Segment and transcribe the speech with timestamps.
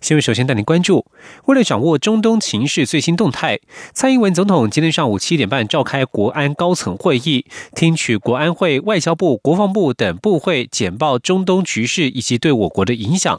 [0.00, 1.04] 新闻首先带您关注，
[1.44, 3.60] 为了掌握中东情势最新动态，
[3.92, 7.44] 蔡英文总统今天上午七点半召开国安高层会议，
[7.74, 13.38] 听取国安会、外交部、国防部等部会简报中东局势以及对我国的影响。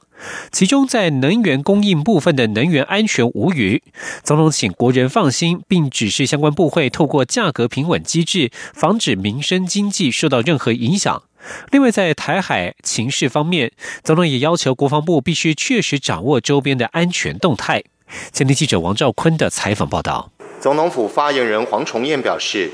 [0.51, 3.81] 其中，在能源供应部分的能源安全无虞，
[4.23, 11.23] 总统请国人放心，并指示相关部会透过价格平稳机制，防止民生经济受到任何影响。
[11.71, 13.71] 另外，在台海情势方面，
[14.03, 17.83] 总统也要求国防部必须确实掌握周边的安全动态。
[18.31, 20.31] 前天记者王兆坤的采访报道。
[20.59, 22.69] 总统府发言人黄崇彦表示，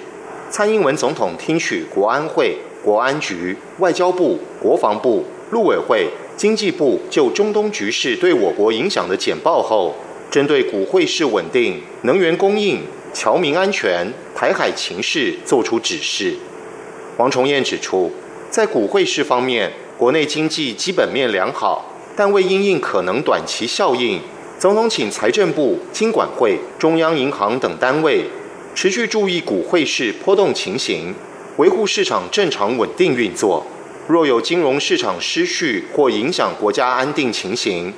[0.49, 9.95] 蔡英文总统听取国安会、国安局、外交部、国防部、陆委会、经济部就中东局势对我国影响的简报后，
[10.29, 12.81] 针对股汇市稳定、能源供应、
[13.13, 16.35] 侨民安全、台海情势作出指示。
[17.15, 18.11] 黄崇彦指出。
[18.57, 24.19] 在股汇市方面，国内经济基本面良好，但为因应可能短期效应，
[24.57, 28.25] 总统请财政部、金管会、中央银行等单位
[28.73, 31.13] 持续注意股汇市波动情形，
[31.57, 33.63] 维护市场正常稳定运作。
[34.07, 37.93] 若有金融市场失序或影响国家安定情形，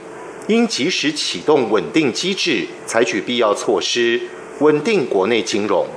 [0.50, 4.20] 应及时启动稳定机制，采取必要措施，
[4.60, 5.88] 稳定国内金融。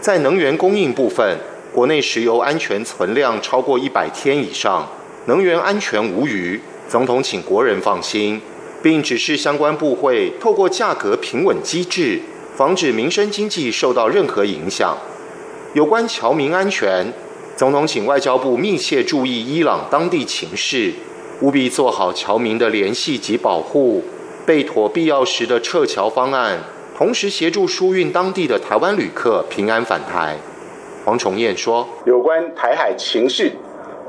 [0.00, 1.38] 在能源供应部分。
[1.76, 4.88] 国内石油安全存量超过一百天以上，
[5.26, 6.58] 能源安全无虞。
[6.88, 8.40] 总统请国人放心，
[8.82, 12.18] 并指示相关部会透过价格平稳机制，
[12.56, 14.96] 防止民生经济受到任何影响。
[15.74, 17.12] 有关侨民安全，
[17.54, 20.94] 总统请外交部密切注意伊朗当地情势，
[21.42, 24.02] 务必做好侨民的联系及保护，
[24.46, 26.58] 备妥必要时的撤侨方案，
[26.96, 30.38] 同时协助疏运当地的台湾旅客平安返台。
[31.06, 33.52] 黄崇彦说：“有关台海情势，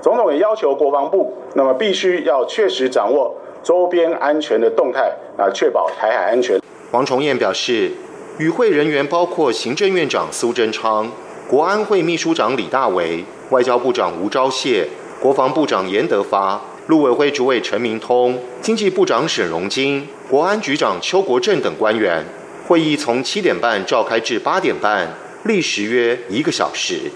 [0.02, 6.60] 总统也要求国防部，那么必须要确实掌握周边安全的动态，啊，确保台海安全。”
[6.92, 7.92] 黄崇彦表示，
[8.40, 11.12] 与会人员包括行政院长苏贞昌、
[11.48, 14.84] 国安会秘书长李大为、外交部长吴钊燮、
[15.22, 22.26] 国防部长严德发、陆委会主委陈明通、经济部长沈荣金、国安局长邱国正等官员。
[22.68, 25.08] 会议从七点半召开至八点半。
[25.44, 27.12] 历时约一个小时。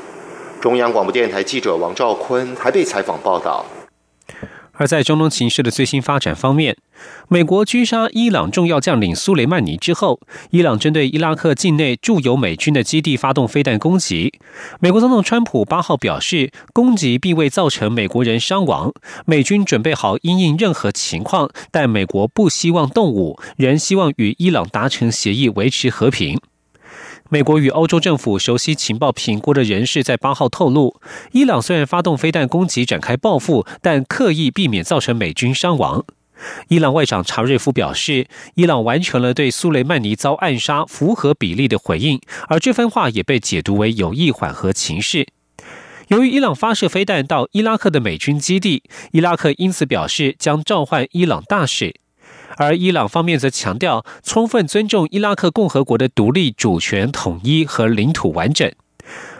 [0.62, 3.66] 中央广播电台记者王兆坤台北采访报道。
[4.74, 6.76] 而在中东情势的最新发展方面，
[7.28, 14.34] 美国狙杀伊朗重要将领苏雷曼尼之后，伊朗针对伊拉克境内驻有美军的基地发动飞弹攻击。
[14.80, 18.92] 美国总统川普八号表示，攻击并未造成美国人伤亡，
[19.26, 26.40] 美军准备好因应任何情况，但美国不希望动武，仍希望与伊朗达成协议，维持和平。
[27.34, 31.00] 美国与欧洲政府熟悉情报评估的人士在八号透露，
[31.32, 36.04] 伊朗虽然发动飞弹攻击展开报复，但刻意避免造成美军伤亡。
[36.68, 45.26] 伊朗外长查瑞夫表示，伊朗完成了对苏雷曼尼遭暗杀符合比例的回应，而这番话也被解读为有意缓和情势。
[46.10, 48.84] 由于伊朗发射飞弹到伊拉克的美军基地，
[49.14, 51.96] 伊拉克因此表示将召唤伊朗大使。
[52.62, 58.72] 而伊朗方面则强调，充分尊重伊拉克共和国的独立主权、统一和领土完整。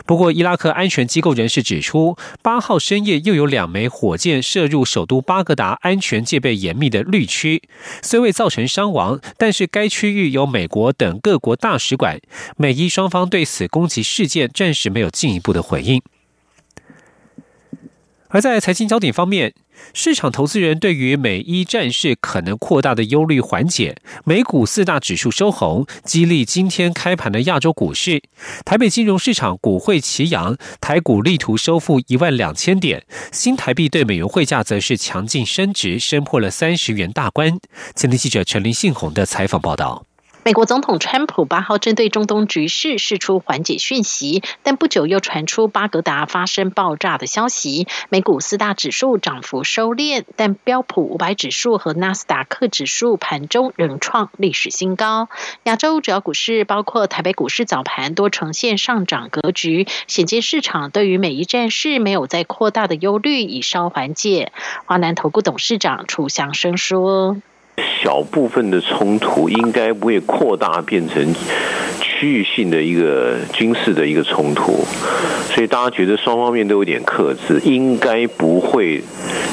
[0.04, 7.62] 不过，伊拉克安全机构人士指出，八号深夜又有两枚火箭射入首都巴格达安全戒备严密的绿区，
[8.02, 12.20] 虽未造成伤亡，但是该区域有美国等各国大使馆。
[12.56, 16.02] 美伊双方对此攻击事件暂时没有进一步的回应。
[18.30, 19.54] 而在财经焦点方面。
[19.94, 28.22] 市场投资人对于美伊战事可能扩大的忧虑缓解，美股四大指数收红，激励今天开盘的亚洲股市。
[28.64, 37.58] 台北金融市场股汇齐扬，台股力图收复一万两千点，新台币对美元汇价则是强劲升值，升破了三十元大关。
[37.94, 40.06] 前天记者陈林信宏的采访报道。
[40.44, 47.86] 美国总统川普八号针对中东局势释出缓解讯息，但不久又传出巴格达发生爆炸的消息。
[48.08, 55.28] 美股四大指数涨幅收敛，但标普五百指数和纳斯达克指数盘中仍创历史新高。
[55.62, 64.50] 亚洲主要股市，包括台北股市早盘多呈现上涨格局，显见市场对于美伊战事没有再扩大的忧虑已稍缓解。
[64.86, 67.36] 华南投顾董事长楚祥生说。
[68.02, 71.34] 小部分的冲突应该不会扩大变成
[72.00, 74.84] 区域性的一个军事的一个冲突，
[75.48, 79.00] 所以大家觉得双方面都有点克制，应该不会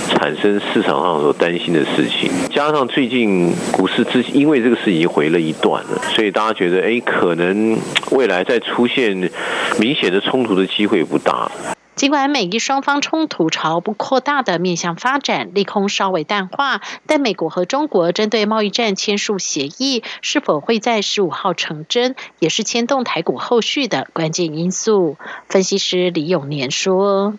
[0.10, 2.32] 产生市场上所担心的事情。
[2.50, 7.78] 加上最近股市之因为这个事已经回了一段了，所以大家觉得哎，可能
[8.12, 9.30] 未来再出现
[9.78, 11.52] 明显的冲突的机会不大。
[12.00, 25.18] 尽管美伊双方冲突朝不扩大的面向发展，利空稍微淡化，但美国和中国针对贸易战签署协议，是否会在十五号成真，也是牵动台股后续的关键因素。
[25.50, 27.34] 分析师李永年说。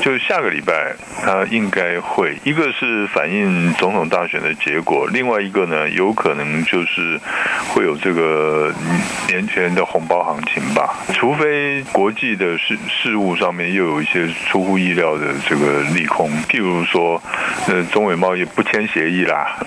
[0.00, 0.94] 就下个礼拜，
[1.24, 7.18] 他应该会一个是反映总统大选的结果，另外一个呢，有可能就是
[7.68, 8.72] 会有这个
[9.28, 10.94] 年前的红包行情吧。
[11.12, 17.20] 除非国际的事事务上面又有一些出乎意料的这个利空，譬如说，
[17.66, 19.58] 呃，中美贸易不签协议啦，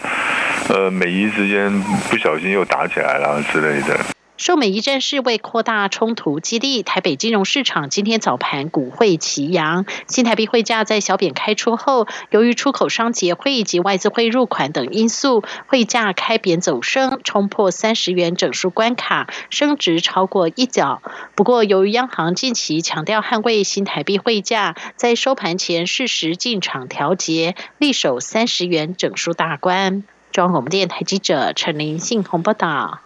[0.70, 1.70] 呃，美伊之间
[2.10, 4.15] 不小心又打起来了之类的。
[4.38, 21.02] 受美一战事为扩大冲突激励，台北金融市场今天早盘股汇齐扬，新台币汇价在小贬开出后，由于出口商结汇以及外资汇入款等因素，汇价开贬走升，冲破三十元整数关卡，升值超过一角。
[21.36, 30.04] 不过，由于央行近期强调捍卫新台币汇价，在收盘前适时进场调节，力守三十元整数大关。
[30.34, 33.00] 中央广播电台记者陈林信鸿报道。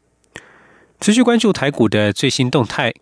[0.99, 2.93] 持续关注台股的最新动态。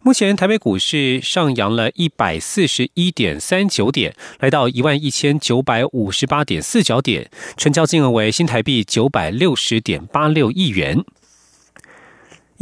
[0.00, 11.04] 目前台北股市上扬了一百四十一点三九点，来到一万一千九百五十八点四角点，成交金额为新台币九百六十点八六亿元。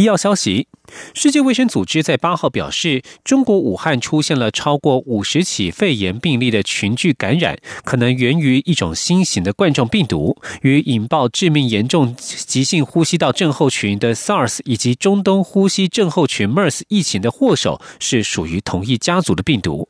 [0.01, 0.67] 医药消息：
[1.13, 19.87] 世界卫生组织在八号表示，中国武汉出现了超过五十起肺炎病例的群聚感染，可能源于一种新型的冠状病毒，与引爆致命严重急性呼吸道症候群的 SARS 以及中东呼吸症候群 MERS 疫情的祸首是属于同一家族的病毒。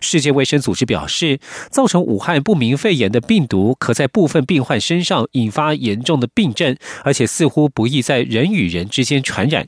[0.00, 1.40] 世界卫生组织表示，
[1.70, 9.66] 造成武汉不明肺炎的病毒可在部分病患身上引发严重的病症，而且似乎不易在人与人之间传染。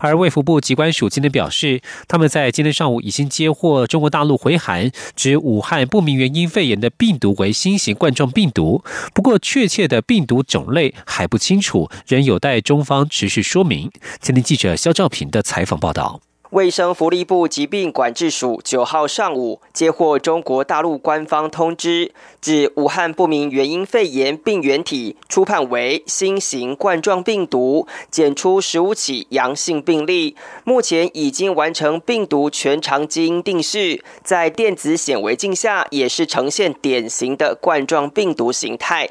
[0.00, 13.90] 而卫福部机关署今天表示，他们在今天上午已经接获中国大陆回函，指武汉不明原因肺炎的病毒为新型冠状病毒，不过确切的病毒种类还不清楚，仍有待中方持续说明。
[14.20, 16.20] 今天记者肖兆平的采访报道。
[16.50, 39.08] 卫生福利部疾病管制署九号上午接获中国大陆官方通知，指武汉不明原因肺炎病原体初判为新型冠状病毒，检出十五起阳性病例，目前已经完成病毒全长基因定序，在电子显微镜下也是呈现典型的冠状病毒形态。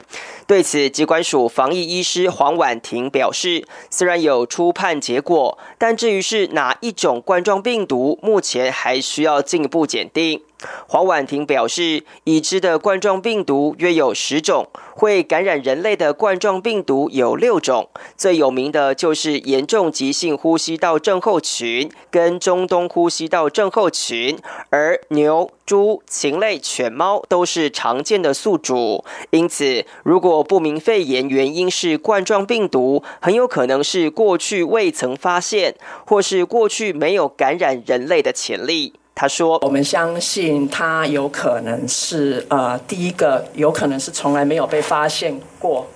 [0.48, 10.40] 对此，疾管署防疫医师黄婉婷表示，虽然有初判结果，但至于是哪一种冠状病毒，目前还需要进一步检定。
[10.88, 24.38] 黄婉婷表示，已知的冠状病毒约有十种，会感染人类的冠状病毒有六种，最有名的就是严重急性呼吸道症候群跟中东呼吸道症候群，
[24.70, 29.04] 而牛、猪、禽类、犬猫都是常见的宿主。
[29.32, 35.76] 因此，如果不明肺炎原因是冠状病毒，很有可能是过去未曾发现，
[36.06, 38.94] 或是过去没有感染人类的潜力。
[39.16, 45.88] 他说：“我们相信他有可能是呃，第一个有可能是从来没有被发现过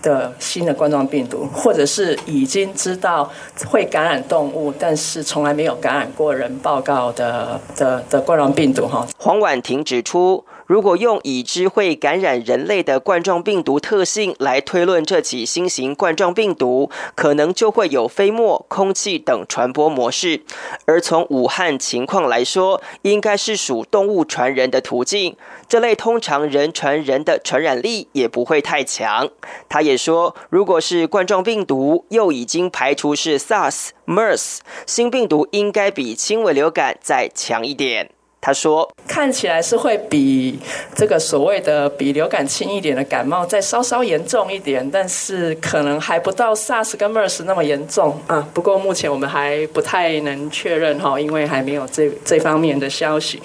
[0.00, 3.30] 的新的冠状病毒，或者是已经知道
[3.66, 10.42] 会感染动物，但是从来没有感染过人报告的的的冠状病毒。”哈，黄婉婷指出。
[10.72, 20.40] 如果用已知会感染人类的冠状病毒特性来推论这起新型冠状病毒，可能就会有飞沫、空气等传播模式。
[20.86, 25.36] 而从武汉情况来说，应该是属动物传人的途径。
[25.68, 29.28] 这类通常人传人的传染力也不会太强。
[29.68, 38.08] 他也说，如果是冠状病毒，又已经排除是 SARS、MERS 新病毒，应该比轻微流感再强一点。
[38.44, 40.58] 他说：“看起来是会比
[40.96, 48.44] 这个所谓的比流感轻一点的感冒再稍稍严重一点，但是可能还不到 SARS 跟 MERS 那么严重啊。
[48.52, 53.40] 不过目前我们还不太能确认哈，因为还没有这这方面的消息。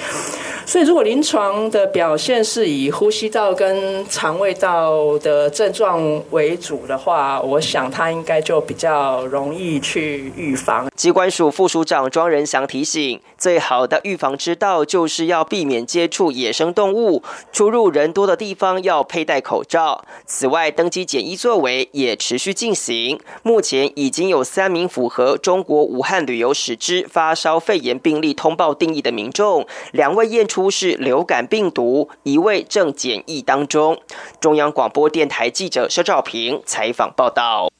[0.67, 10.89] 所以如果临床的表现是以呼吸道跟肠胃道的症状为主的话，我想他应该就比较容易去预防。
[10.93, 20.03] 机关署副署长庄仁祥提醒，最好的预防之道就是要避免接触野生动物，出入人多的地方要佩戴口罩。
[20.25, 34.01] 此外，登机检疫作为也持续进行，目前已经有三名符合中国武汉旅游史之发烧肺炎病例通报定义的民众，两位验出是流感病毒，一位正检疫当中。
[34.41, 37.71] 中央广播电台记者肖兆平采访报道。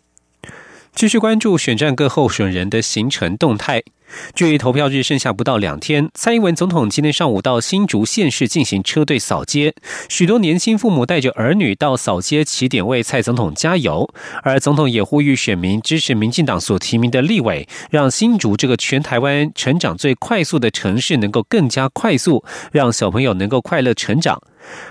[0.93, 3.83] 继续关注选战各候选人的行程动态。
[4.33, 9.73] 距离投票日剩下不到两天，蔡英文总统今天上午到新竹县市进行车队扫街，
[10.09, 14.09] 许多年轻父母带着儿女到扫街起点为蔡总统加油，
[14.43, 24.41] 而总统也呼吁选民支持民进党所提名的立委，让新竹这个全台湾成长最快速的城市能够更加快速，让小朋友能够快乐成长。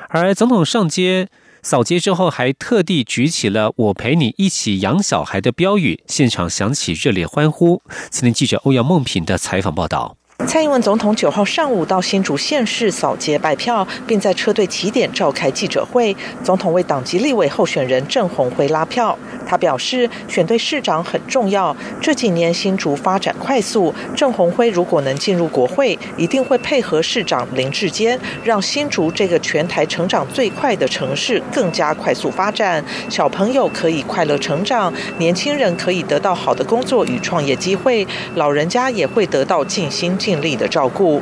[0.08, 1.28] 而总统上街。
[1.66, 7.82] 扫街之后，还特地举起了“我陪你一起养小孩”的标语，现场响起热烈欢呼。
[8.08, 10.16] 今天记者欧阳梦平的采访报道。
[10.46, 16.16] 蔡英文总统九号上午到新竹县市扫街拜票，并在车队起点召开记者会。
[16.44, 19.18] 总统为党籍立委候选人郑鸿辉拉票。
[19.44, 21.76] 他表示，选对市长很重要。
[22.00, 32.84] 这几年新竹发展快速，郑鸿辉如果能进入国会，一定会配合市长林志坚，让新竹这个全台成长最快的城市更加快速发展。
[33.08, 40.35] 小朋友可以快乐成长，年轻人可以得到好的工作与创业机会，老人家也会得到尽心尽。
[40.40, 41.20] 力的照顾，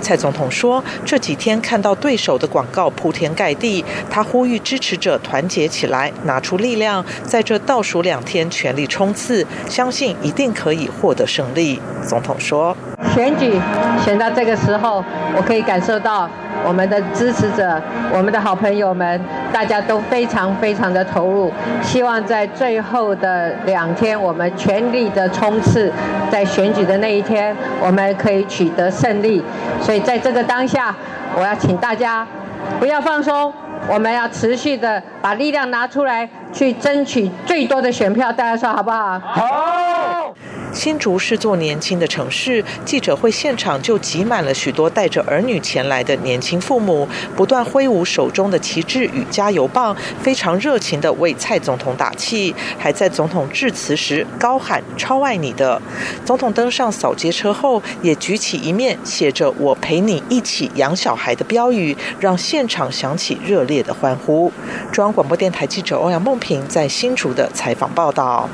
[0.00, 12.76] 蔡总统说：“这几天看到对手的广告铺天盖地，他呼吁支持者团结起来，拿出力量，在这倒数两天全力冲刺，相信一定可以获得胜利。”总统说
[13.14, 13.60] ：“选举
[14.04, 15.04] 选到这个时候，
[15.36, 16.28] 我可以感受到。”
[16.64, 17.80] 我们的支持者，
[18.12, 19.20] 我们的好朋友们，
[19.52, 21.52] 大家都非常非常的投入，
[21.82, 25.92] 希望在最后的两天，我们全力的冲刺，
[26.30, 29.42] 在选举的那一天，我们可以取得胜利。
[29.80, 30.94] 所以在这个当下，
[31.36, 32.26] 我要请大家
[32.78, 33.52] 不要放松，
[33.88, 38.32] 我们要持续的把力量拿出来，去争取最多的选票。
[38.32, 39.18] 大家说好不好？
[39.18, 40.01] 好。
[40.72, 55.80] 新竹是座年轻的城市，记者会现场就挤满了许多带着儿女前来的年轻父母，不断挥舞手中的旗帜与加油棒，非常热情地为蔡总统打气，还在总统致辞时高喊“超爱你的”。
[56.24, 64.50] 总统登上扫街车后，也举起一面写着“我陪你一起养小孩”的标语，让现场响起热烈的欢呼。
[64.90, 68.48] 中央广播电台记者欧阳梦平在新竹的采访报道。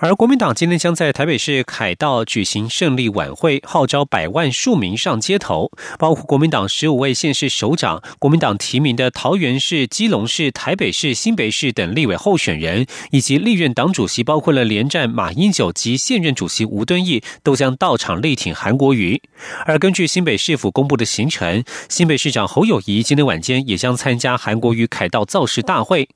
[0.00, 19.20] 而国民党今天将在台北市凯道举行胜利晚会，号召百万庶民上街头，包括国民党十五位县市首长、国民党提名的桃园市、基隆市、台北市、新北市等立委候选人，以及历任党主席，包括了连战、马英九及现任主席吴敦义，都将到场力挺韩国瑜。
[19.66, 26.08] 而根据新北市府公布的行程，新北市长侯友谊今天晚间也将参加韩国瑜凯道造势大会。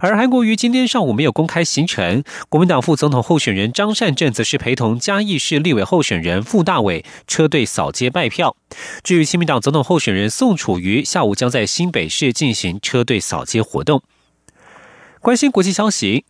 [0.00, 8.56] 而韩国瑜今天上午没有公开行程，国民党副总统候选人张善政则是陪同嘉义市立委候选人傅大伟车队扫街拜票。
[9.02, 14.02] 至于亲民党总统候选人宋楚瑜，下午将在新北市进行车队扫街活动。
[15.20, 16.24] 关心国际消息。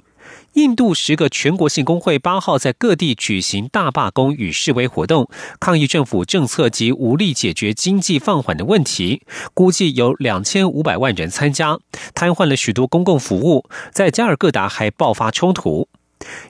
[0.54, 5.28] 印度十个全国性工会八号在各地举行大罢工与示威活动，
[5.60, 9.22] 抗议政府政策及无力解决经济放缓的问题。
[9.54, 11.78] 估计有两千五百万人参加，
[12.14, 13.64] 瘫痪了许多公共服务。
[13.92, 15.88] 在加尔各答还爆发冲突。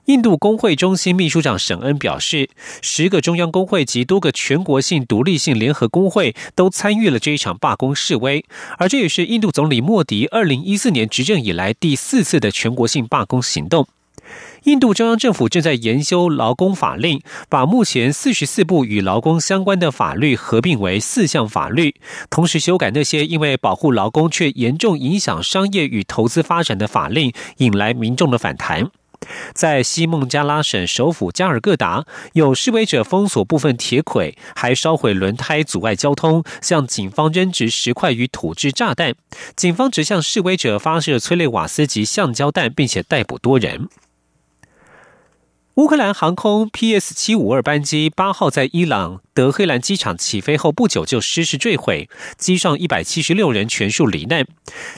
[0.06, 2.48] 印度工会中心秘书长沈恩表示，
[2.80, 8.44] 十个中央工会及多个全国性独立性联合工会都参与了这一场罢工示威，
[8.78, 13.86] 而这也是印度总理莫迪二零一四年执政以来第四次的全国性罢工行动。
[14.64, 21.94] 印度中央政府正在研修劳工法令，把目前四十四部与劳工相关的法律合并为四项法律，
[22.28, 28.90] 同时修改那些因为保护劳工却严重影响商业与投资发展的法令，引来民众的反弹。
[29.54, 39.14] 在西孟加拉省首府加尔各答，有示威者封锁部分铁轨，还烧毁轮胎，阻碍交通，向警方扔掷石块与土制炸弹。
[39.56, 43.88] 警方只向示威者发射催泪瓦斯及橡胶弹，并且逮捕多人。
[45.78, 54.44] 乌克兰航空 PS 七五二班机八号在伊朗德黑兰机场起飞后不久就失事坠毁，机上一百七十六人全数罹难。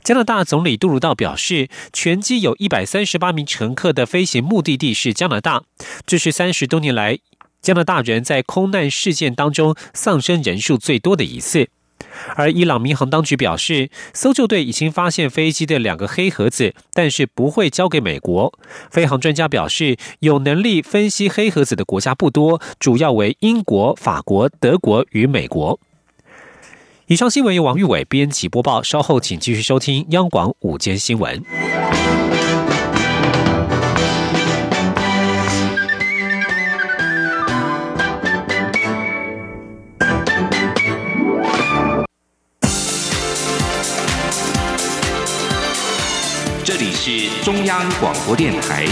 [0.03, 5.65] 加拿大总理杜鲁道表示，全机有一百三十八名乘客的飞行目的地是加拿大，
[6.07, 7.19] 这是三十多年来
[7.61, 11.69] 加拿大人在空难事件当中丧生人数最多的一次。
[12.37, 18.53] 而伊朗民航当局表示，搜救队已经发现飞机的两个黑盒子，但是不会交给美国。
[18.91, 25.79] 飞航专家表示，有能力分析黑盒子的国家不多，主要为英国、法国、德国与美国。
[27.07, 31.43] 以上新闻由王玉伟编辑播报，稍后请继续收听央广午间新闻。
[47.03, 48.85] 是中央广播电台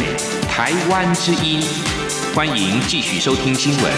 [0.48, 1.60] 台湾之音，
[2.34, 3.92] 欢迎继续收听新闻。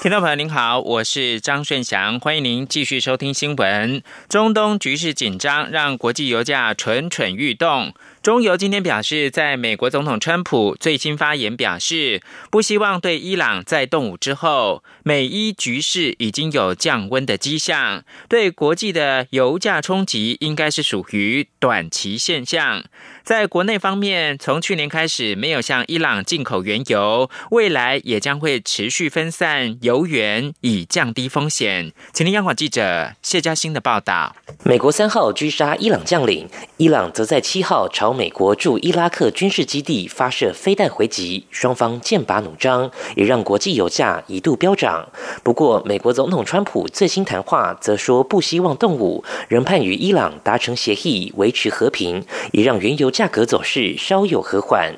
[0.00, 4.02] 听众朋友您好，我是张顺祥，欢迎您继续收听新闻。
[4.30, 7.92] 中东局势紧张，让国际油价蠢蠢欲动。
[8.22, 22.84] 中油今天表示，在美国总统川普最新发言表示，不希望对伊朗在动武之后，美伊局势已经有降温的迹象，对国际的油价冲击应该是属于短期现象。
[23.22, 31.92] 在国内方面，从去年开始没有向伊朗进口原油，未来也将会持续分散油源，以降低风险。
[32.12, 34.34] 请听央广记者谢嘉欣的报道。
[34.64, 36.48] 美国三号狙杀伊朗将领，
[36.78, 45.08] 伊朗则在七号朝美国驻伊拉克军事基地发射飞弹回击，双方剑拔弩张，也让国际油价一度飙涨。
[45.42, 53.30] 不过，美国总统川普最新谈话则说不希望动武，仍盼与伊朗达成协议，维持和平，也让原油价。
[53.30, 54.92] 格走势稍有和缓。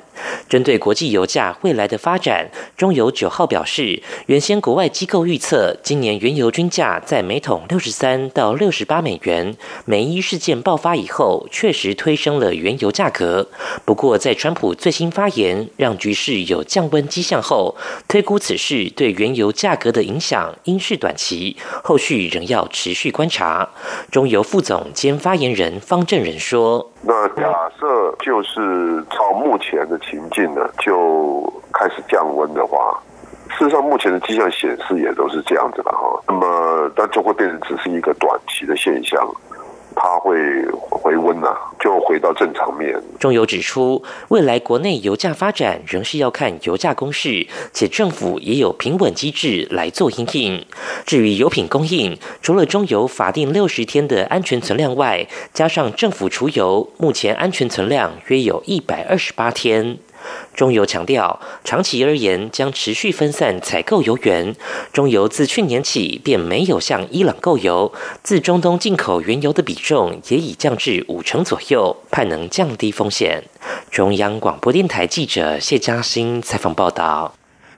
[0.49, 9.55] 针对国际油价未来的发展，中油九号表示，原先国外机构预测今年原油均价在每桶六十三到六十八美元。
[9.85, 13.47] 美伊事件爆发以后，确实推升了原油价格。
[13.85, 17.75] 不过，在川普最新发言让局势有降温迹象后，
[18.07, 23.69] 推估此事对原油价格的影响应是短期，后续仍要持续观察。
[24.11, 26.89] 中油副总兼发言人方正仁说。
[27.05, 32.99] 那假设就是朝目前的情境呢，就开始降温的话，
[33.49, 36.19] 事实上目前的迹象显示也都是这样子的哈。
[36.27, 39.27] 那么，但就会变成只是一个短期的现象。
[39.95, 40.35] 它会
[40.89, 42.99] 回温呐，就回到正常面。
[43.19, 50.65] 中油指出，未来国内油价发展仍是要看油价公式，且政府也有平稳机制来做应应。
[51.05, 59.97] 至于油品供应，除了中油法定六十天的安全存量外，加上政府储油，目前安全存量约有一百二十八天。
[60.53, 64.55] 中油强调，长期而言将持续分散采购油源。
[64.91, 67.91] 中油自去年起便没有向伊朗购油，
[68.23, 73.43] 自中东进口原油的比重也已降至五成左右，盼能降低风险。
[73.89, 77.33] 中央广播电台记者谢嘉欣采访报道。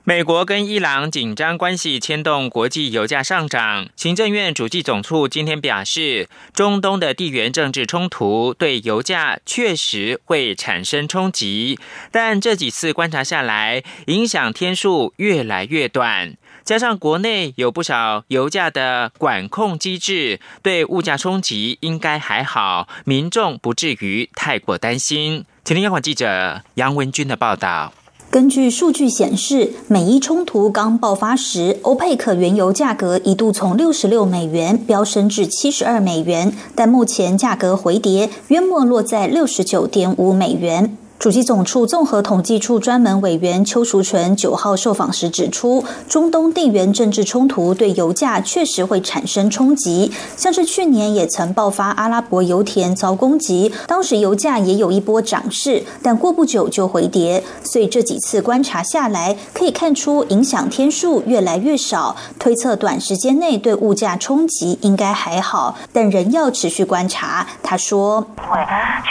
[0.08, 3.88] 美国跟伊朗紧张关系牵动国际油价上涨。
[3.96, 11.76] 行政院主计总处今天表示，中东的地缘政治冲突对油价确实会产生冲击，
[12.12, 16.36] 但这几次观察下来，影响天数越来越短。
[16.62, 25.44] 加上国内有不少油价的管控机制，对物价冲击应该还好，民众不至于太过担心。
[25.64, 27.92] 请听央广记者杨文军的报道。
[28.36, 40.98] 根据数据显示，美伊冲突刚爆发时，欧佩克原油价格一度从六十六美元飙升至七十二美元，但目前价格回跌，约莫落在六十九点五美元。
[41.18, 57.42] 主机总处综合统计处专门委员邱淑纯九号受访时指出，中东地缘政治冲突对油价确实会产生冲击，像是去年也曾爆发阿拉伯油田遭攻击，当时油价也有一波涨势，但过不久就回跌。
[57.64, 67.46] 所以这几次观察下来，可以看出影响天数越来越少，推测短时间内对物价冲击应该还好，但仍要持续观察。
[67.62, 68.58] 他说：“因为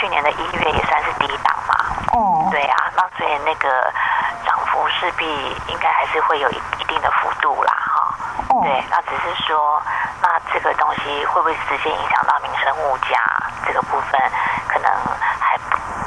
[0.00, 1.52] 去年的一月也算是低档。”
[2.12, 3.68] 哦，对啊，那所以那个
[4.44, 5.24] 涨幅势必
[5.68, 8.14] 应该还是会有一一定的幅度啦，哈。
[8.50, 8.60] 哦。
[8.62, 9.82] 对，那只是说，
[10.22, 13.18] 那这个东西会不会直接影响到民生物价
[13.66, 14.20] 这个部分，
[14.68, 14.90] 可能
[15.40, 15.58] 还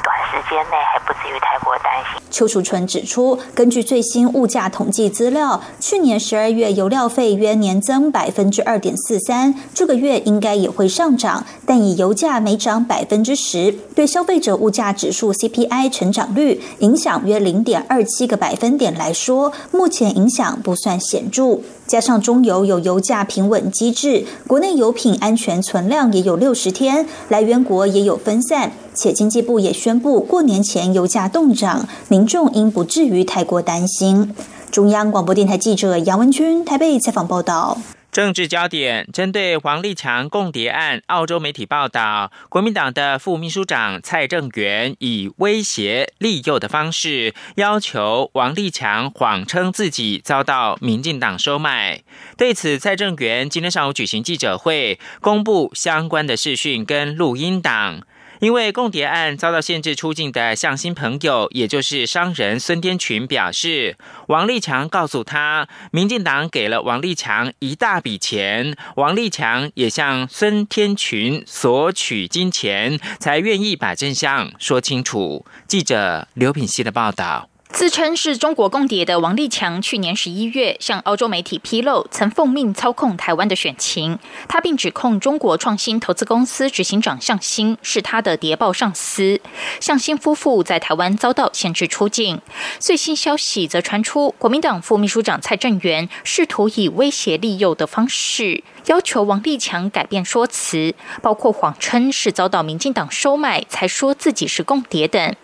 [0.02, 2.22] 短时间内还不至于太过担心。
[2.30, 21.58] 邱淑纯指出，根据最新物价统计资料，去年十二月油料费约年增百分之二点四三，这个月应该也会上涨，但以油价每涨百分之十，对消费者物价指数 CPI 成长率影响约零点二七个百分点来说，目前影响不算显著。
[21.90, 34.32] 加上中油有油价平稳机制，国内油品安全存量也有六十天，来源国也有分散，且经济部也宣布过年前油价动涨，民众应不至于太过担心。
[34.70, 37.76] 中央广播电台记者杨文君台北采访报道。
[38.12, 52.02] 政治焦点针对王立强共谍案，澳洲媒体报道，国民党的副秘书长蔡正元以威胁利诱的方式，要求王立强谎称自己遭到民进党收买。
[52.36, 58.02] 对此，蔡正元今天上午举行记者会，公布相关的视讯跟录音档。
[58.40, 63.98] 因为共谍案遭到限制出境的向新朋友，也就是商人孙天群表示，
[64.28, 75.44] 王立强告诉他，民进党给了王立强一大笔钱，王立强也向孙天群索取金钱，才愿意把真相说清楚。
[75.68, 77.49] 记者刘品希的报道。
[77.72, 84.18] 自称是中国共谍的王立强，去年十一月向澳洲媒体披露，曾奉命操控台湾的选情。
[84.48, 89.40] 他并指控中国创新投资公司执行长向新是他的谍报上司。
[89.80, 92.40] 向新夫妇在台湾遭到限制出境。
[92.78, 105.34] 最新消息则传出，国民党副秘书长蔡正元试图以威胁利诱的方式，要求王立强改变说辞，包括谎称是遭到民进党收买，才说自己是共谍等。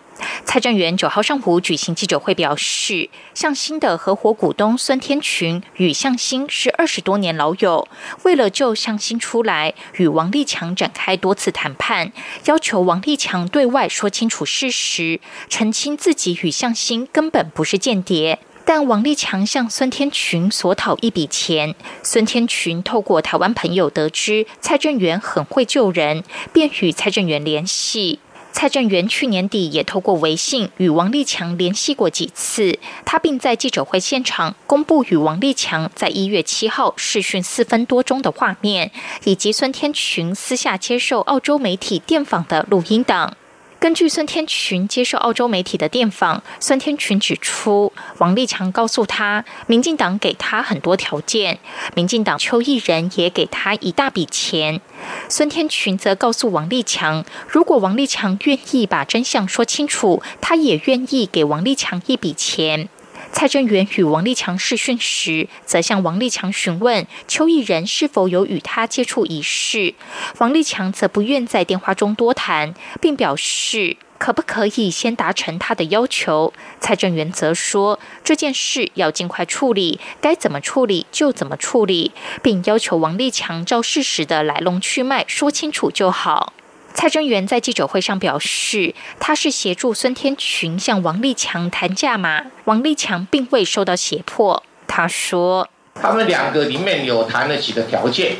[0.45, 7.87] 蔡正元九号上午举行记者会，表示向新的合伙股东孙天群与向新是二十多年老友，
[8.23, 12.11] 为了救向新出来，与王立强展开多次谈判，
[12.45, 18.39] 要求王立强对外说清楚事实，澄清自己与向新根本不是间谍。
[18.65, 28.19] 但王立强向孙天群索讨一笔钱，孙天群透过台湾朋友得知蔡正元很会救人，便与蔡正元联系。
[28.59, 38.89] 蔡正元去年底也透过微信与王立强联系过几次，他并在记者会现场公布与王立强在一月七号视讯四分多钟的画面，
[39.25, 43.31] 以及孙天群私下接受澳洲媒体电访的录音等。
[43.79, 51.59] 根据孙天群接受澳洲媒体的电访，孙天群指出，王立强告诉他，民进党给他很多条件，
[51.93, 54.81] 民进党邱毅人也给他一大笔钱。
[55.29, 62.89] 孙天群则告诉王立强，如果王立强愿意把真相说清楚，他也愿意给王立强一笔钱。
[63.37, 69.93] 蔡正元与王立强试训时，则向王立强询问邱毅人是否有与他接触一事。
[70.39, 76.51] 王立强则不愿在电话中多谈，并表示可不可以先达成他的要求。
[76.79, 86.53] 蔡正元则说这件事要尽快处理，该怎么处理就怎么处理，并要求王立强照事实的来龙去脉说清楚就好。
[86.97, 94.63] 蔡正元在记者会上表示，他是协助孙天群向王立强谈价码，王立强并未受到胁迫。
[94.87, 98.37] 他说，他们两个里面有谈了几个条件，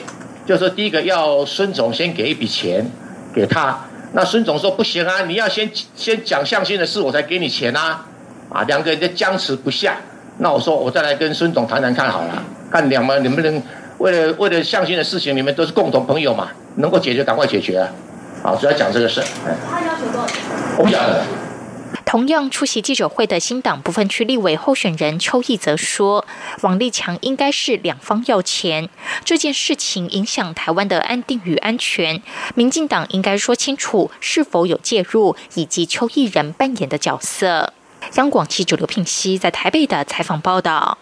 [0.48, 2.84] 就是第一个要孙总先给一笔钱
[3.32, 3.80] 给他，
[4.14, 8.08] 那孙总说不行啊，你要先先讲向心的事，我才给你钱啊，
[8.50, 9.98] 啊，两个人就僵持不下。
[10.40, 13.62] 那我说我再来跟孙总谈谈看好了，看两们能不能
[14.00, 17.88] 为了为了向心的事情，你们都是共同朋友嘛，能够解决赶快解决啊。
[18.48, 19.22] 好，主要讲这个事。
[19.70, 20.34] 他要求多少？
[20.78, 21.22] 我不晓得。
[22.06, 26.26] 同样出席记者会的新党部分区立委候选人邱毅则说，
[26.62, 28.88] 王立强应该是两方要钱，
[29.26, 32.22] 这件事情影响台湾的安定与安全，
[32.56, 37.74] 民进党应该说清楚是否有介入，以及邱毅人扮演的角色。
[38.14, 40.98] 央广记者刘聘熙在台北的采访报道。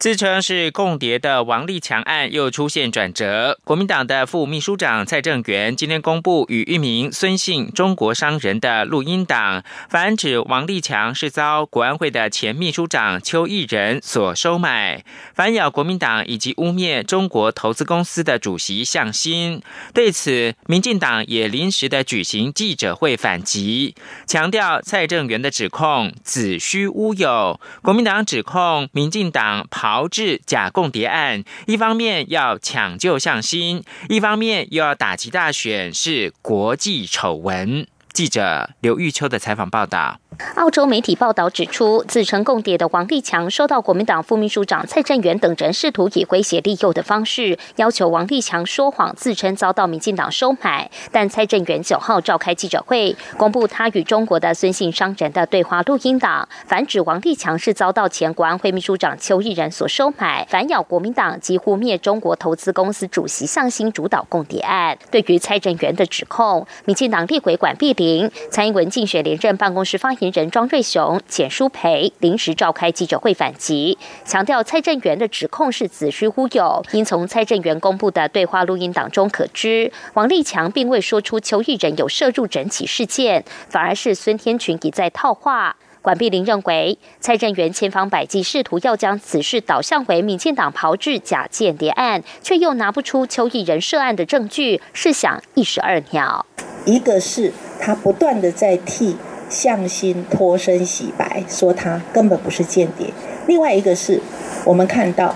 [0.00, 3.58] 自称是共谍的王立强案又出现转折。
[3.64, 19.60] 国民党的副秘书长蔡正元今天公布与一名孙姓中国商人的录音档，反指王立强是遭国安会的前秘书长邱毅仁所收买，反咬国民党以及污蔑中国投资公司的主席向新。
[19.92, 23.94] 对此，民进党也临时的举行记者会反击，
[24.26, 27.60] 强调蔡正元的指控子虚乌有。
[27.82, 29.89] 国民党指控民进党跑。
[29.90, 37.84] 炮制假共谍案，一方面要抢救向心，一方面又要打击大选，是国际丑闻。
[38.12, 40.20] 记者刘玉秋的采访报道。
[40.54, 50.90] 澳洲媒体报道指出，自称共谍的王立强收到国民党副秘书长蔡正元等人试图以威胁利诱的方式，要求王立强说谎，自称遭到民进党收买。
[51.10, 64.96] 但蔡正元九号召开记者会，公布他与中国的孙姓商人的对话录音档，反指王立强是遭到前国安会秘书长邱毅人所收买，反咬国民党几乎灭中国投资公司主席向心主导共谍案。
[65.10, 70.19] 对于蔡正元的指控，民进党立委管碧玲、蔡英文竞选连任办公室发言。
[70.20, 76.84] 言人庄瑞雄、简书培临时召开记者会反击，强调蔡正元的指控是子虚乌有。
[76.92, 85.76] 因从蔡正元公布的对话录音档中可知，王立强并未说出邱毅人有涉入整起事件，反而是孙天群一再套话。
[86.02, 96.46] 管碧玲认为，蔡正元千方百计试图要将此事导向为民进党炮制假间谍案，却又拿不出邱毅人涉案的证据，试想一石二鸟。
[96.86, 99.14] 一个是他不断的在替
[99.50, 103.08] 向心脱身洗白，说他根本不是间谍；
[103.48, 104.20] 另外一个是
[104.64, 105.34] 我们看到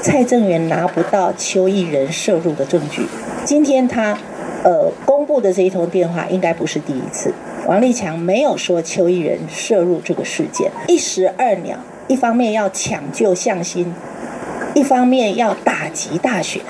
[0.00, 3.06] 蔡正元拿不到邱毅人涉入的证据。
[3.44, 4.18] 今天他
[4.64, 7.32] 呃公布的这一通电话，应该不是第一次。
[7.66, 11.76] 王立强没有说邱毅人涉入这个事件，一石二鸟，
[12.08, 13.94] 一方面要抢救向心，
[14.74, 16.62] 一方面要打击大选，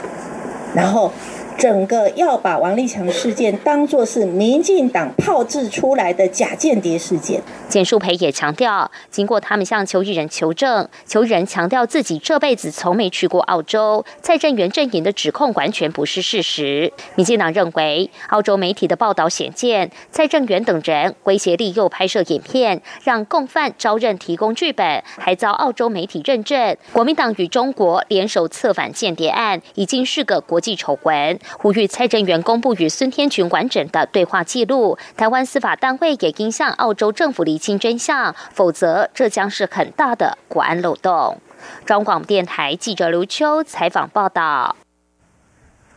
[0.74, 1.12] 然后。
[1.58, 7.40] 整个要把王立强事件当作是民进党炮制出来的假间谍事件。
[7.68, 14.04] 简淑培也强调，经过他们向邱毅人求证，邱毅人强调自己这辈子从没去过澳洲。
[14.20, 16.92] 蔡正元阵营的指控完全不是事实。
[17.14, 26.76] 民进党认为，澳洲媒体的报道显见，蔡正元等人威胁利诱拍摄影片，让共犯招认提供剧本，还遭澳洲媒体认证。
[26.92, 31.38] 国民党与中国联手策反间谍案，已经是个国际丑闻。
[31.58, 41.38] 呼吁蔡正元公布与孙天群完整的对话记录，台湾司法单位也应向澳洲政府厘清真相，否则这将是很大的国安漏洞。
[41.86, 44.74] 中广电台记者刘秋采访报道。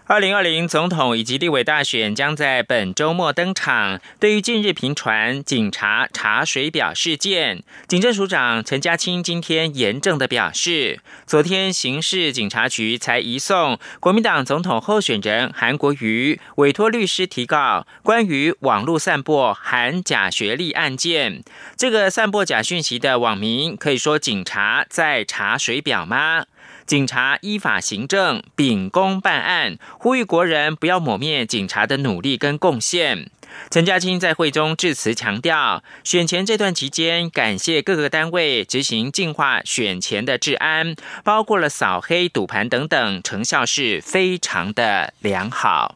[0.07, 3.99] 二零二零总统以及立委大选将在本周末登场。
[4.19, 21.43] 对于近日频传警察查水表事件，警政署长陈家清今天严正的表示，昨天刑事警察局才移送国民党总统候选人韩国瑜委托律师提告关于网络散播含假学历案件。
[21.75, 26.45] 这个散播假讯息的网民可以说警察在查水表吗？
[26.85, 33.31] 警察依法行政，秉公办案，呼吁国人不要抹灭警察的努力跟贡献。
[33.71, 45.95] 陈家青在会中致辞强调，选前这段期间，感谢各个单位执行净化选前的治安，包括了扫黑、赌盘等等，成效是非常的良好。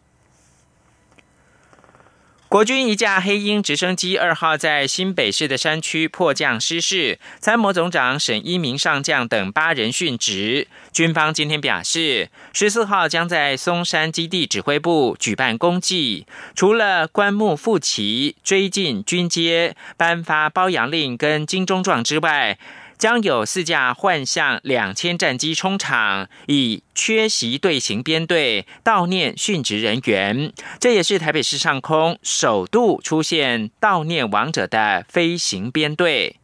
[2.49, 10.67] 国军一架黑鹰直升机二号在新北市的山区迫降失事，参谋总长沈一鸣上将等八人殉职。
[10.91, 22.57] 军方今天表示，十四号将在松山基地指挥部举办公祭，除了棺木复旗、追进军阶、颁发褒扬令跟金钟状之外。
[22.99, 30.51] 将有四架幻象两千战机冲场，以缺席队形编队悼念殉职人员。
[30.81, 36.35] 这也是台北市上空首度出现悼念亡者的飞行编队。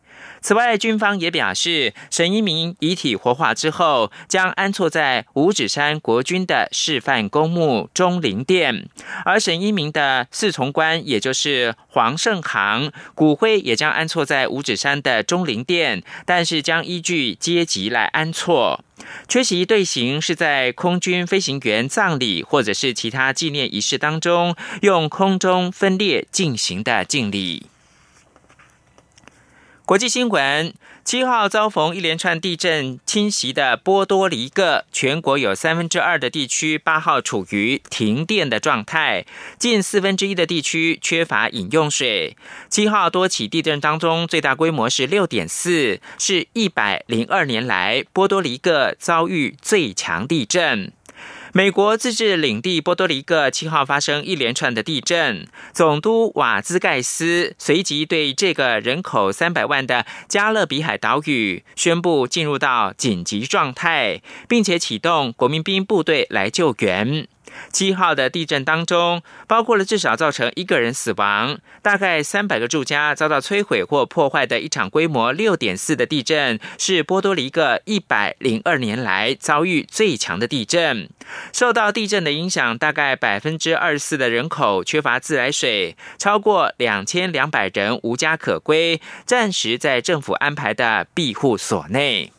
[0.45, 8.87] 此外，军方也表示，沈一鸣遗体火化之后，将安错在五指山国军的示范公墓钟灵殿，
[9.25, 18.85] 而沈一鸣的四重官，也就是黄胜行，骨灰也将安错在五指山的钟灵殿，但是将依据阶级来安错。
[19.27, 27.65] 缺席队形是在空军飞行员葬礼或者是其他纪念仪式当中，用空中分列进行的敬礼。
[29.85, 39.27] 国际新闻：七号遭逢一连串地震侵袭的波多黎各，全国有三分之二的地区八号处于停电的状态，
[39.59, 42.35] 近四分之一的地区缺乏饮用水。
[42.67, 50.91] 七号多起地震当中，最大规模是六点四，是一百零二年来波多黎各遭遇最强地震。
[51.57, 67.25] 美国自治领地波多黎各七号发生一连串的地震，总督瓦兹盖斯随即对这个人口三百万的加勒比海岛屿宣布进入到紧急状态，并且启动国民兵部队来救援。
[67.71, 81.09] 七号的地震当中，包括了至少造成一个人死亡，大概三百个住家遭到摧毁或破坏的一场规模六点四的地震，是波多黎各一百零二年来遭遇最强的地震。
[81.51, 92.31] 受到地震的影响，大概百分之二十四的人口缺乏自来水，超过两千两百人无家可归，暂时在政府安排的庇护所内。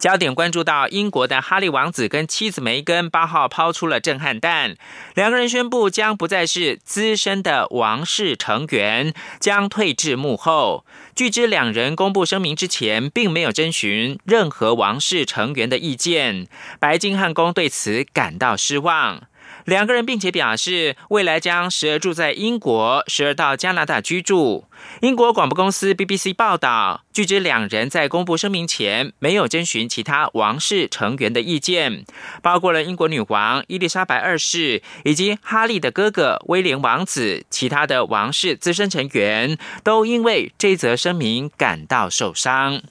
[0.00, 4.76] 焦点关注到英国的哈利王子跟妻子梅根八号抛出了震撼弹，
[5.14, 10.86] 两个人宣布将不再是资深的王室成员，将退至幕后。
[11.14, 16.48] 据知两人公布声明之前，并没有征询任何王室成员的意见。
[16.78, 19.24] 白金汉宫对此感到失望。
[19.70, 24.64] 两个人并且表示，未来将时而住在英国，时而到加拿大居住。
[25.00, 32.04] 英国广播公司 BBC 报道，据知两人在公布声明前没有征询其他王室成员的意见，
[32.42, 37.44] 包括了英国女王伊丽莎白二世以及哈利的哥哥威廉王子。
[37.48, 42.82] 其他的王室资深成员都因为这则声明感到受伤。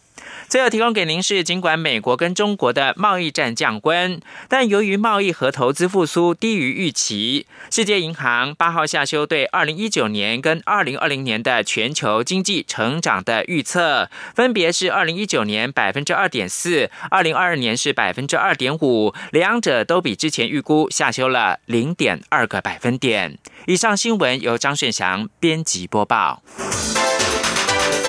[0.48, 23.38] 最后提供给您是，尽管美国跟中国的贸易战降温，但由于贸易和投资复苏低于预期，世界银行八号下修对二零一九年跟二零二零年的全球经济成长的预测，分别是二零一九年百分之二点四，二零二二年是百分之二点五，两者都比之前预估下修了零点二个百分点。
[23.66, 26.44] 以上新闻由张顺祥编辑播报。